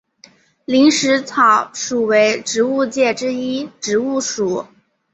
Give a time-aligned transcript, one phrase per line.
[0.65, 4.65] 林石草属为植物界之一植物属。